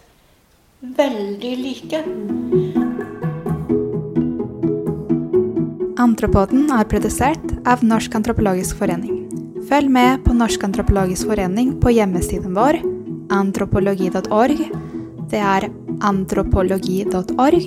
veldig 0.80 1.54
like. 1.58 2.02
Antropoden 5.98 6.68
er 6.70 6.86
produsert 6.86 7.54
av 7.66 7.82
Norsk 7.82 8.14
antropologisk 8.14 8.78
forening. 8.78 9.24
Følg 9.68 9.90
med 9.90 10.22
på 10.24 10.36
Norsk 10.38 10.62
antropologisk 10.64 11.26
forening 11.28 11.74
på 11.82 11.90
hjemmesiden 11.96 12.54
vår 12.56 12.78
antropologi.org. 13.34 14.62
Det 15.28 15.42
er 15.42 15.68
antropologi.org 16.06 17.66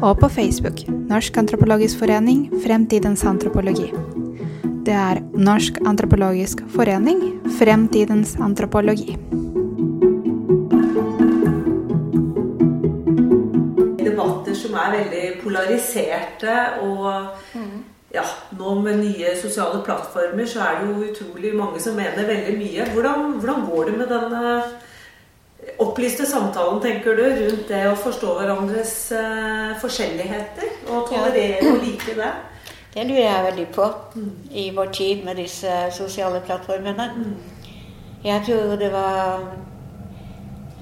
og 0.00 0.18
på 0.20 0.28
Facebook 0.32 0.82
Norsk 0.90 1.38
antropologisk 1.38 2.02
forening 2.02 2.48
Fremtidens 2.64 3.24
antropologi. 3.24 3.92
Det 4.84 4.96
er 4.96 5.22
Norsk 5.38 5.78
antropologisk 5.86 6.64
forening 6.74 7.22
Fremtidens 7.60 8.34
antropologi. 8.40 9.16
Er 14.90 14.98
veldig 14.98 15.24
polariserte 15.44 16.58
og 16.82 17.06
ja, 18.10 18.24
nå 18.58 18.74
med 18.82 18.98
nye 19.04 19.34
sosiale 19.38 19.80
plattformer 19.86 20.48
så 20.50 20.64
er 20.66 20.80
det 20.80 20.90
jo 20.90 21.10
utrolig 21.12 21.52
mange 21.54 21.80
som 21.82 21.94
mener 21.98 22.26
veldig 22.26 22.56
mye. 22.58 22.86
Hvordan, 22.94 23.36
hvordan 23.38 23.66
går 23.70 23.84
det 23.90 23.98
med 24.00 24.10
den 24.10 24.34
opplyste 25.78 26.26
samtalen, 26.26 26.80
tenker 26.82 27.14
du, 27.16 27.22
rundt 27.22 27.68
det 27.68 27.84
å 27.86 27.96
forstå 27.98 28.34
hverandres 28.40 28.94
uh, 29.14 29.76
forskjelligheter? 29.80 30.74
Og 30.88 31.08
tolerere 31.10 31.70
og 31.70 31.84
like 31.84 32.16
det? 32.18 32.32
Det 32.90 33.06
lurer 33.06 33.22
jeg 33.22 33.46
veldig 33.46 33.66
på 33.76 33.86
mm. 34.16 34.30
i 34.50 34.68
vår 34.74 34.92
tid 34.96 35.24
med 35.24 35.38
disse 35.38 35.74
sosiale 35.94 36.42
plattformene. 36.46 37.10
Mm. 37.14 37.34
Jeg 38.24 38.42
tror 38.48 38.74
det 38.76 38.90
var 38.92 39.44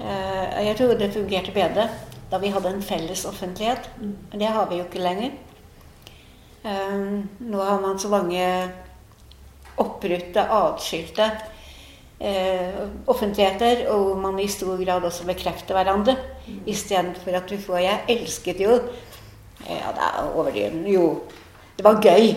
uh, 0.01 0.65
Jeg 0.65 0.75
tror 0.79 0.97
det 0.97 1.13
fungerte 1.13 1.53
bedre 1.53 1.89
da 2.31 2.39
vi 2.41 2.51
hadde 2.53 2.69
en 2.73 2.83
felles 2.85 3.25
offentlighet. 3.25 3.89
Mm. 3.99 4.17
Men 4.31 4.39
det 4.39 4.51
har 4.55 4.69
vi 4.69 4.79
jo 4.79 4.85
ikke 4.87 5.03
lenger. 5.03 5.31
Um, 6.63 7.29
nå 7.39 7.63
har 7.63 7.81
man 7.81 7.99
så 7.99 8.09
mange 8.11 8.43
oppbrutte, 9.79 10.43
atskilte 10.43 11.29
eh, 12.19 12.81
offentligheter, 13.07 13.85
og 13.93 14.17
man 14.19 14.39
i 14.39 14.47
stor 14.51 14.75
grad 14.83 15.05
også 15.07 15.25
bekrefter 15.25 15.77
hverandre. 15.77 16.17
Mm. 16.47 16.59
Istedenfor 16.67 17.31
at 17.31 17.49
du 17.49 17.57
får 17.57 17.77
'Jeg 17.77 17.99
elsket 18.07 18.61
jo' 18.61 18.79
Ja, 19.67 19.91
det 19.91 20.03
er 20.03 20.31
overdrivende. 20.35 20.91
Jo, 20.91 21.21
det 21.77 21.83
var 21.83 22.01
gøy. 22.01 22.33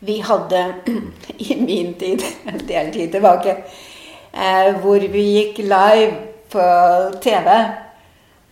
Vi 0.00 0.18
hadde 0.20 0.74
i 1.48 1.56
min 1.60 1.94
tid, 1.94 2.20
en 2.46 2.68
del 2.68 2.92
tid 2.92 3.12
tilbake, 3.12 3.56
eh, 4.34 4.74
hvor 4.80 4.98
vi 4.98 5.22
gikk 5.22 5.58
live 5.58 6.12
på 6.52 6.60
TV 7.20 7.48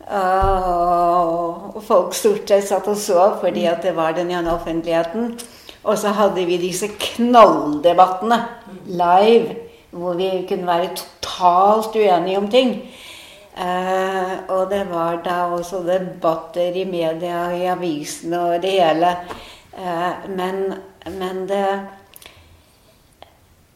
Og 0.04 1.82
folk 1.82 2.14
stort 2.14 2.48
sett 2.48 2.66
satt 2.68 2.88
og 2.92 2.98
så 3.00 3.28
fordi 3.40 3.64
at 3.70 3.82
det 3.86 3.94
var 3.96 4.12
den 4.16 4.30
ene 4.30 4.52
offentligheten. 4.52 5.38
Og 5.84 5.98
så 6.00 6.12
hadde 6.16 6.44
vi 6.48 6.56
disse 6.60 6.88
knalldebattene 6.88 8.38
live, 8.86 9.56
hvor 9.90 10.16
vi 10.16 10.46
kunne 10.48 10.66
være 10.66 10.94
totalt 10.96 11.96
uenige 11.96 12.38
om 12.38 12.48
ting. 12.50 12.78
Eh, 13.54 14.32
og 14.48 14.70
det 14.70 14.82
var 14.90 15.20
da 15.22 15.44
også 15.54 15.84
debatter 15.86 16.74
i 16.74 16.84
media, 16.84 17.50
i 17.54 17.68
avisene 17.70 18.40
og 18.40 18.62
det 18.62 18.70
hele. 18.70 19.12
Eh, 19.78 20.30
men, 20.30 20.74
men 21.06 21.44
det 21.48 21.66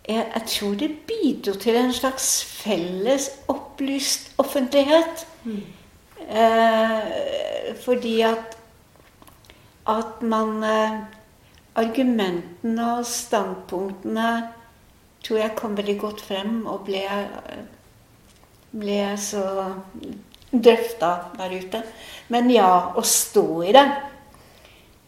jeg, 0.09 0.27
jeg, 0.35 0.43
tror 0.47 0.75
det 0.75 0.91
bidro 1.07 1.55
til 1.61 1.77
en 1.77 1.93
slags 1.93 2.45
felles 2.45 3.31
opplyst 3.49 4.33
offentlighet. 4.39 5.27
Mm. 5.45 5.63
Eh, 6.29 7.75
fordi 7.85 8.21
at 8.29 8.59
at 9.89 10.23
man 10.23 10.63
eh, 10.65 10.99
Argumentene 11.79 12.85
og 12.99 13.05
standpunktene 13.07 14.31
tror 15.23 15.39
jeg 15.39 15.55
kom 15.59 15.77
veldig 15.79 15.95
godt 16.01 16.23
frem 16.27 16.65
og 16.67 16.81
ble, 16.89 17.05
ble 18.73 18.97
så 19.23 19.45
drøfta 20.51 21.11
der 21.39 21.55
ute. 21.55 21.83
Men 22.35 22.51
ja, 22.51 22.71
å 22.99 23.05
stå 23.07 23.47
i 23.69 23.75
det 23.77 23.85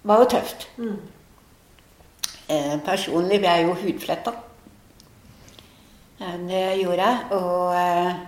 var 0.07 0.23
jo 0.23 0.29
tøft. 0.37 0.69
Mm. 0.79 0.95
Eh, 2.51 2.77
personlig 2.87 3.41
ble 3.43 3.57
jeg 3.57 3.67
jo 3.67 3.77
hudfletta. 3.83 4.37
Eh, 6.21 6.39
det 6.47 6.65
gjorde 6.85 7.11
jeg. 7.11 7.27
Og 7.41 7.75
eh, 7.81 8.23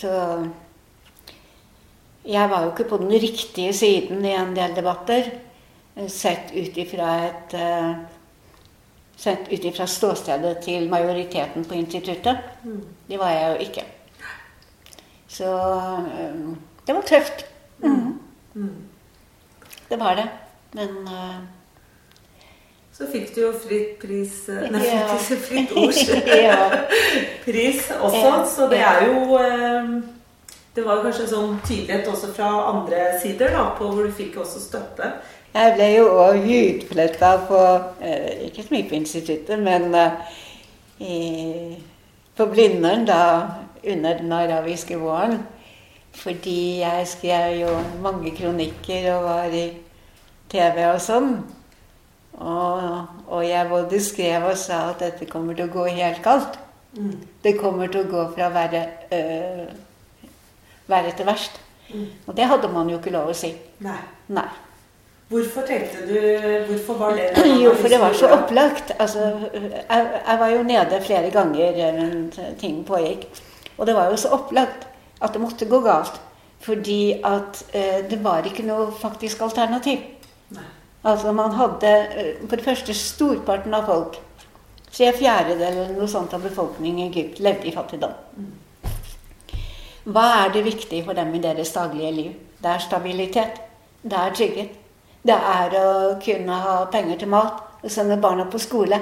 så 0.00 0.12
jeg 2.24 2.50
var 2.50 2.64
jo 2.64 2.70
ikke 2.70 2.88
på 2.90 2.96
den 3.00 3.12
riktige 3.12 3.72
siden 3.72 4.24
i 4.24 4.34
en 4.36 4.56
del 4.56 4.74
debatter, 4.76 5.30
eh, 5.96 6.08
sett 6.08 6.52
ut 6.54 6.76
ifra 6.76 7.12
et 7.26 7.54
eh, 7.54 7.94
Sett 9.20 9.50
ut 9.52 9.64
ifra 9.68 9.84
ståstedet 9.84 10.62
til 10.64 10.86
majoriteten 10.88 11.64
på 11.68 11.74
instituttet. 11.76 12.38
Mm. 12.64 12.86
Det 13.08 13.18
var 13.20 13.30
jeg 13.30 13.50
jo 13.50 13.66
ikke. 13.66 13.82
Så 15.28 15.50
det 16.86 16.94
var 16.94 17.02
tøft. 17.04 17.44
Mm. 17.84 18.14
Mm. 18.54 18.78
Det 19.90 19.98
var 20.00 20.16
det. 20.16 20.24
Men 20.72 20.96
så 23.00 23.06
fikk 23.08 23.30
du 23.32 23.38
jo 23.46 23.50
fritt 23.56 23.94
pris 24.02 24.32
eh, 24.52 24.66
Nei, 24.68 24.82
ja. 24.84 25.16
fritt 25.16 25.70
ords 25.80 26.02
pris 27.46 27.86
også. 27.96 28.32
Så 28.54 28.66
det 28.68 28.80
er 28.84 29.06
jo 29.08 29.38
eh, 29.40 29.94
Det 30.76 30.84
var 30.84 31.00
kanskje 31.02 31.30
sånn 31.30 31.54
tydelighet 31.64 32.10
også 32.12 32.28
fra 32.36 32.50
andre 32.68 33.06
sider 33.22 33.54
da, 33.56 33.70
på 33.78 33.88
hvor 33.88 34.04
du 34.04 34.12
fikk 34.14 34.36
også 34.42 34.60
støtte. 34.62 35.08
Jeg 35.54 35.72
ble 35.78 35.86
jo 35.94 36.10
òg 36.12 36.44
hudfletta 36.44 37.30
på 37.48 37.62
eh, 38.04 38.44
Ikke 38.50 38.66
så 38.66 38.74
mye 38.76 38.88
på 38.90 38.98
instituttet, 39.00 39.56
men 39.64 39.88
på 42.36 42.46
Blindern 42.52 43.06
da 43.08 43.22
under 43.80 44.18
den 44.20 44.34
arabiske 44.36 44.98
våren. 45.00 45.38
Fordi 46.20 46.82
jeg 46.82 47.08
skrev 47.08 47.56
jo 47.62 47.72
mange 48.04 48.34
kronikker 48.36 49.08
og 49.14 49.24
var 49.24 49.56
i 49.56 49.64
TV 50.52 50.84
og 50.90 51.00
sånn. 51.00 51.32
Og, 52.32 53.06
og, 53.26 53.48
jeg 53.48 53.68
både 53.68 54.00
skrev 54.00 54.46
og 54.48 54.56
sa 54.58 54.90
at 54.90 55.02
dette 55.02 55.26
kommer 55.28 55.56
til 55.56 55.68
å 55.68 55.72
gå 55.72 55.84
helt 55.90 56.22
kaldt. 56.24 56.58
Mm. 56.96 57.18
Det 57.42 57.56
kommer 57.58 57.90
til 57.90 58.04
å 58.04 58.10
gå 58.10 58.24
fra 58.34 58.48
verre, 58.54 58.84
øh, 59.12 59.68
verre 60.90 61.12
til 61.16 61.28
verst. 61.28 61.60
Mm. 61.90 62.06
Og 62.26 62.36
det 62.36 62.48
hadde 62.50 62.70
man 62.72 62.90
jo 62.90 62.98
ikke 62.98 63.12
lov 63.14 63.30
å 63.32 63.36
si. 63.36 63.52
Nei. 63.84 63.98
Nei. 64.30 64.48
Hvorfor 65.30 65.62
tenkte 65.62 66.02
du 66.08 66.16
Hvorfor 66.66 66.96
var 66.98 67.14
det 67.14 67.28
Jo, 67.62 67.74
for 67.78 67.92
det 67.92 68.00
var 68.02 68.16
så 68.18 68.32
opplagt. 68.34 68.94
Altså, 68.98 69.28
jeg, 69.54 70.08
jeg, 70.26 70.38
var 70.40 70.54
jo 70.54 70.64
nede 70.66 71.02
flere 71.06 71.30
ganger 71.34 71.78
mens 71.98 72.40
ting 72.58 72.82
pågikk. 72.86 73.28
Og 73.78 73.86
det 73.86 73.94
var 73.94 74.10
jo 74.10 74.18
så 74.18 74.32
opplagt 74.34 74.88
at 75.20 75.32
det 75.34 75.42
måtte 75.42 75.68
gå 75.70 75.82
galt. 75.84 76.18
Fordi 76.60 77.20
at 77.24 77.62
øh, 77.74 78.10
det 78.10 78.18
var 78.24 78.44
ikke 78.46 78.66
noe 78.66 78.90
faktisk 78.92 79.42
alternativ. 79.46 80.02
Nei. 80.56 80.66
Altså 81.04 81.32
man 81.32 81.54
hadde 81.56 81.90
eh, 81.90 82.34
For 82.48 82.56
det 82.56 82.64
første 82.64 82.94
storparten 82.94 83.74
av 83.74 83.86
folk, 83.88 84.18
tre 84.90 85.12
fjerdedeler 85.16 85.84
eller 85.86 85.96
noe 85.96 86.10
sånt 86.10 86.34
av 86.36 86.42
befolkningen 86.44 87.06
i 87.06 87.08
Egypt, 87.08 87.40
levde 87.40 87.70
i 87.70 87.74
fattigdom. 87.74 88.12
Hva 90.10 90.26
er 90.42 90.52
det 90.52 90.64
viktige 90.66 91.04
for 91.06 91.16
dem 91.16 91.32
i 91.34 91.42
deres 91.42 91.72
daglige 91.72 92.12
liv? 92.12 92.36
Det 92.60 92.70
er 92.70 92.84
stabilitet. 92.84 93.60
Det 94.02 94.16
er 94.16 94.36
trygghet. 94.36 94.76
Det 95.22 95.36
er 95.36 95.74
å 95.76 95.88
kunne 96.24 96.60
ha 96.64 96.76
penger 96.92 97.20
til 97.20 97.28
mat 97.28 97.84
og 97.84 97.92
sende 97.92 98.16
barna 98.20 98.46
på 98.50 98.58
skole. 98.58 98.98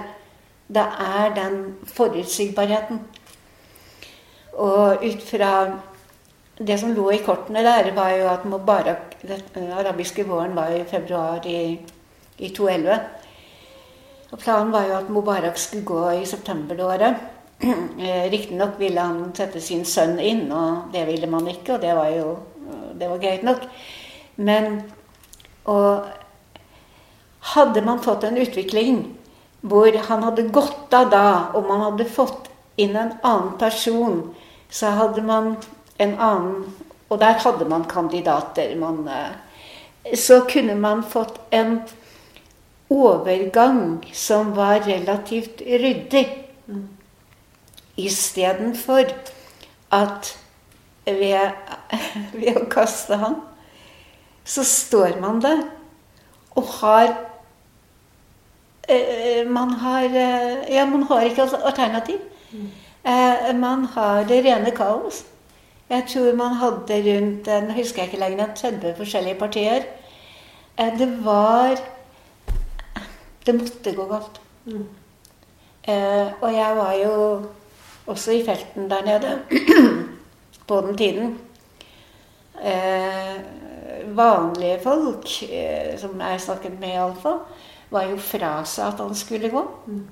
Det 0.68 0.84
er 0.84 1.34
den 1.34 1.60
forutsigbarheten. 1.86 3.00
Og 4.58 5.04
ut 5.04 5.22
fra 5.22 5.52
det 6.58 6.78
som 6.80 6.94
lå 6.94 7.06
i 7.14 7.22
kortene 7.22 7.62
der, 7.62 7.92
var 7.94 8.10
jo 8.16 8.28
at 8.32 8.44
Mubarak 8.44 9.16
Den 9.22 9.72
arabiske 9.72 10.24
våren 10.26 10.56
var 10.56 10.72
i 10.74 10.84
februar 10.84 11.46
i, 11.46 11.78
i 12.38 12.48
2011. 12.48 12.98
Og 14.30 14.38
planen 14.38 14.72
var 14.72 14.86
jo 14.86 14.96
at 14.98 15.10
Mubarak 15.10 15.58
skulle 15.58 15.84
gå 15.84 16.10
i 16.10 16.26
september 16.26 16.76
det 16.76 16.84
året. 16.84 17.26
Eh, 17.98 18.30
riktignok 18.30 18.76
ville 18.78 19.02
han 19.02 19.32
sette 19.34 19.60
sin 19.60 19.82
sønn 19.84 20.20
inn, 20.22 20.44
og 20.54 20.92
det 20.92 21.02
ville 21.08 21.26
man 21.26 21.48
ikke, 21.50 21.74
og 21.74 21.80
det 21.82 21.96
var 21.96 22.12
jo 22.14 22.36
det 22.98 23.08
var 23.10 23.18
greit 23.18 23.42
nok. 23.42 23.64
Men 24.36 24.82
og 25.68 26.06
hadde 27.54 27.82
man 27.84 28.02
fått 28.02 28.24
en 28.24 28.38
utvikling 28.40 29.00
hvor 29.60 29.90
han 30.08 30.22
hadde 30.22 30.48
gått 30.54 30.94
av 30.94 31.10
da, 31.12 31.28
og 31.54 31.66
man 31.68 31.82
hadde 31.82 32.06
fått 32.08 32.46
inn 32.78 32.94
en 32.96 33.16
annen 33.26 33.56
person, 33.58 34.20
så 34.70 34.92
hadde 34.94 35.24
man 35.26 35.56
en 35.98 36.14
annen 36.18 36.66
Og 37.08 37.20
der 37.20 37.38
hadde 37.40 37.64
man 37.64 37.84
kandidater. 37.88 38.76
Man, 38.76 39.08
eh, 39.08 40.16
så 40.16 40.44
kunne 40.52 40.74
man 40.74 41.02
fått 41.04 41.40
en 41.50 41.80
overgang 42.90 44.04
som 44.12 44.56
var 44.56 44.80
relativt 44.86 45.60
ryddig. 45.60 46.28
Mm. 46.66 46.88
Istedenfor 47.96 49.04
at 49.90 50.38
ved, 51.04 51.50
ved 52.40 52.60
å 52.60 52.66
kaste 52.70 53.16
han, 53.16 53.40
så 54.44 54.64
står 54.64 55.16
man 55.20 55.40
der 55.44 55.64
og 56.56 56.68
har 56.80 57.08
eh, 58.88 59.48
man 59.48 59.72
har 59.80 60.04
eh, 60.04 60.74
Ja, 60.74 60.84
man 60.86 61.02
har 61.08 61.24
ikke 61.24 61.48
alternativ. 61.64 62.20
Mm. 62.52 62.70
Man 63.60 63.84
har 63.84 64.24
det 64.28 64.42
rene 64.44 64.70
kaos. 64.76 65.22
Jeg 65.88 66.04
tror 66.08 66.34
man 66.36 66.58
hadde 66.60 66.96
rundt 67.06 67.46
nå 67.48 67.74
husker 67.76 68.02
jeg 68.02 68.10
ikke 68.10 68.20
lenger, 68.20 68.50
30 68.54 68.96
forskjellige 68.98 69.38
partier. 69.40 69.86
Eh, 70.78 70.98
det 70.98 71.24
var 71.24 71.78
Det 73.46 73.54
måtte 73.54 73.94
gå 73.96 74.04
galt. 74.04 74.40
Mm. 74.64 74.86
Eh, 75.88 76.26
og 76.40 76.52
jeg 76.52 76.76
var 76.76 76.92
jo 76.92 77.42
også 78.06 78.32
i 78.32 78.44
felten 78.44 78.90
der 78.90 79.04
nede 79.04 79.38
på 80.68 80.80
den 80.80 80.96
tiden. 80.96 81.38
Eh, 82.64 83.36
vanlige 84.16 84.80
folk, 84.82 85.28
som 85.98 86.20
jeg 86.20 86.40
snakket 86.40 86.80
med 86.80 86.88
iallfall, 86.88 87.38
var 87.90 88.02
jo 88.02 88.16
fra 88.16 88.64
seg 88.64 88.86
at 88.86 89.00
han 89.00 89.14
skulle 89.14 89.50
gå. 89.50 89.64
Mm. 89.86 90.06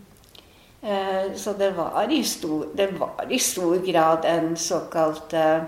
Eh, 0.82 1.34
så 1.34 1.52
det 1.52 1.70
var, 1.70 2.22
stor, 2.22 2.66
det 2.74 2.86
var, 2.98 3.26
i 3.30 3.38
stor, 3.38 3.76
grad 3.76 4.24
en 4.24 4.56
såkalt 4.56 5.32
eh, 5.32 5.62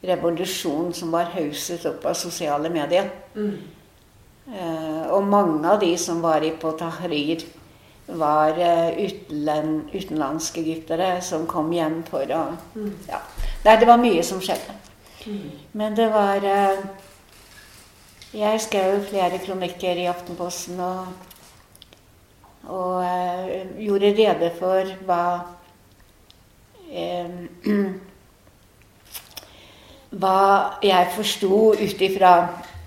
revolusjon 0.00 0.92
som 0.94 1.10
var 1.10 1.32
hauset 1.32 1.86
opp 1.86 2.04
av 2.06 2.14
sosiale 2.14 2.70
medier. 2.70 3.10
Mm. 3.34 3.56
Eh, 4.54 5.06
og 5.10 5.24
mange 5.24 5.68
av 5.68 5.80
de 5.80 5.96
som 5.98 6.20
var 6.20 6.44
i 6.44 6.50
på 6.50 6.72
Tahrir, 6.72 7.46
var 8.08 8.56
utland, 8.96 9.90
utenlandske 9.92 10.62
egyptere 10.62 11.18
som 11.20 11.42
kom 11.46 11.68
hjem 11.76 11.98
for 12.08 12.30
å 12.32 12.38
mm. 12.72 12.94
ja. 13.04 13.18
Det 13.60 13.84
var 13.84 14.00
mye 14.00 14.22
som 14.24 14.40
skjedde. 14.40 14.76
Mm. 15.26 15.50
Men 15.76 15.96
det 15.98 16.06
var 16.14 16.46
Jeg 18.32 18.60
skrev 18.64 19.04
flere 19.10 19.42
kronikker 19.44 20.00
i 20.00 20.08
Aftenposten. 20.08 20.80
og 20.80 21.27
og 22.68 23.04
eh, 23.04 23.66
gjorde 23.80 24.12
rede 24.18 24.50
for 24.58 24.92
hva 25.08 25.22
eh, 26.92 27.30
Hva 30.08 30.78
jeg 30.80 31.10
forsto 31.12 31.56
ut 31.76 32.00
ifra 32.00 32.32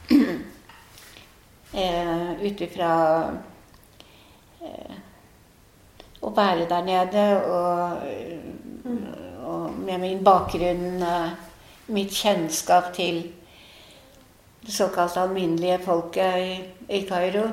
eh, 1.82 2.32
Ut 2.42 2.64
ifra 2.66 2.94
eh, 4.66 4.96
å 6.22 6.32
være 6.34 6.66
der 6.70 6.86
nede 6.86 7.26
og, 7.46 8.02
og 9.46 9.78
med 9.86 10.02
min 10.02 10.24
bakgrunn 10.26 11.06
mitt 11.94 12.14
kjennskap 12.14 12.92
til 12.94 13.24
det 14.62 14.74
såkalt 14.74 15.18
alminnelige 15.18 15.80
folket 15.82 16.38
i, 16.38 16.52
i 16.94 17.02
Kairo. 17.10 17.48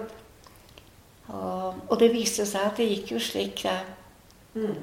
Og, 1.29 1.75
og, 1.89 1.95
det 2.01 2.13
viste 2.13 2.47
seg 2.49 2.71
at 2.71 2.81
det 2.81 2.89
gikk 2.89 3.13
jo 3.13 3.21
slik. 3.21 3.65
Det, 3.65 4.63
mm. 4.63 4.77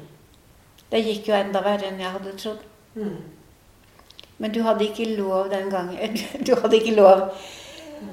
det 0.92 1.06
gikk 1.08 1.30
jo 1.32 1.38
enda 1.38 1.62
verre 1.66 1.90
enn 1.90 2.02
jeg 2.02 2.14
hadde 2.18 2.36
trodd. 2.42 2.66
Mm. 2.96 3.18
Men 4.38 4.52
du 4.52 4.62
hadde 4.66 4.86
ikke 4.86 5.16
lov 5.16 5.50
den 5.50 5.70
gangen. 5.72 6.18
Du 6.48 6.56
hadde 6.60 6.78
ikke 6.78 6.96
lov. 6.96 7.30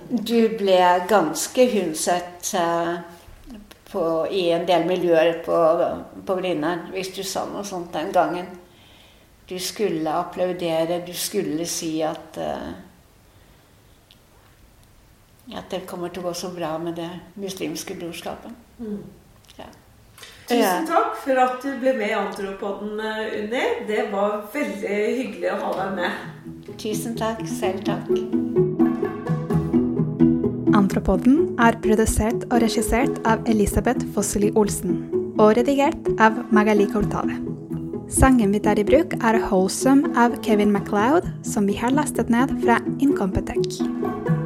Du 0.08 0.38
ble 0.58 0.78
ganske 1.10 1.66
hunset 1.72 2.52
uh, 2.54 3.02
i 4.30 4.46
en 4.54 4.64
del 4.68 4.86
miljøer 4.88 5.42
på, 5.44 5.56
på 6.26 6.36
Blindern 6.38 6.86
hvis 6.94 7.10
du 7.16 7.22
sa 7.26 7.42
noe 7.50 7.64
sånt 7.66 7.92
den 7.92 8.12
gangen. 8.14 8.46
Du 9.50 9.58
skulle 9.58 10.14
applaudere, 10.14 11.02
du 11.04 11.12
skulle 11.12 11.66
si 11.68 11.98
at 12.06 12.38
uh, 12.38 12.70
at 15.58 15.70
det 15.70 15.84
kommer 15.86 16.12
til 16.12 16.22
å 16.22 16.30
gå 16.30 16.34
så 16.38 16.50
bra 16.54 16.76
med 16.78 16.96
det 17.00 17.10
muslimske 17.40 17.96
brorskapet. 17.98 18.52
Mm. 18.78 19.02
Ja. 19.58 19.68
Tusen 20.48 20.86
takk 20.88 21.16
for 21.22 21.38
at 21.40 21.62
du 21.64 21.70
ble 21.80 21.94
med 21.96 22.10
i 22.10 22.16
Antropoden, 22.18 22.98
Unni. 22.98 23.64
Det 23.88 24.08
var 24.12 24.42
veldig 24.52 24.98
hyggelig 25.20 25.52
å 25.54 25.60
ha 25.62 25.72
deg 25.78 25.94
med. 26.00 26.74
Tusen 26.82 27.16
takk. 27.18 27.44
Selv 27.48 27.84
takk. 27.88 28.10
Antropoden 30.76 31.52
er 31.62 31.76
produsert 31.84 32.46
og 32.48 32.60
regissert 32.64 33.20
av 33.28 33.44
Elisabeth 33.48 34.06
Fosseli 34.14 34.50
Olsen 34.56 35.02
og 35.38 35.54
redigert 35.58 36.10
av 36.20 36.42
Magali 36.52 36.88
Cortale. 36.90 37.38
Sangen 38.12 38.52
vi 38.52 38.60
tar 38.60 38.78
i 38.78 38.84
bruk, 38.84 39.14
er 39.24 39.40
'Wholesome' 39.40 40.16
av 40.16 40.36
Kevin 40.44 40.72
MacLeod, 40.72 41.30
som 41.42 41.66
vi 41.66 41.76
har 41.76 41.90
lastet 41.90 42.28
ned 42.28 42.50
fra 42.64 42.78
Incompetech. 43.00 44.41